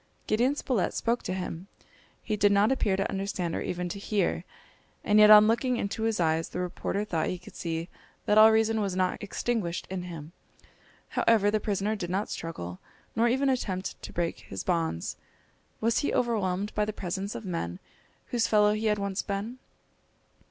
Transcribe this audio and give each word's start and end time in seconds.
Gideon 0.25 0.55
Spilett 0.55 0.95
spoke 0.95 1.21
to 1.21 1.33
him. 1.35 1.67
He 2.23 2.35
did 2.35 2.51
not 2.51 2.71
appear 2.71 2.95
to 2.97 3.07
understand 3.07 3.55
or 3.55 3.61
even 3.61 3.87
to 3.89 3.99
hear. 3.99 4.45
And 5.03 5.19
yet 5.19 5.29
on 5.29 5.45
looking 5.47 5.77
into 5.77 6.01
his 6.01 6.19
eyes, 6.19 6.49
the 6.49 6.59
reporter 6.59 7.05
thought 7.05 7.27
he 7.27 7.37
could 7.37 7.55
see 7.55 7.87
that 8.25 8.35
all 8.35 8.51
reason 8.51 8.81
was 8.81 8.95
not 8.95 9.21
extinguished 9.21 9.85
in 9.91 10.01
him. 10.01 10.31
However, 11.09 11.51
the 11.51 11.59
prisoner 11.59 11.95
did 11.95 12.09
not 12.09 12.31
struggle, 12.31 12.79
nor 13.15 13.27
even 13.27 13.47
attempt 13.47 14.01
to 14.01 14.11
break 14.11 14.39
his 14.39 14.63
bonds. 14.63 15.17
Was 15.81 15.99
he 15.99 16.11
overwhelmed 16.11 16.73
by 16.73 16.83
the 16.83 16.93
presence 16.93 17.35
of 17.35 17.45
men 17.45 17.77
whose 18.29 18.47
fellow 18.47 18.73
he 18.73 18.87
had 18.87 18.97
once 18.97 19.21
been? 19.21 19.59